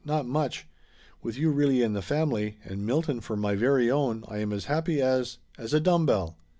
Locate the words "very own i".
3.53-4.39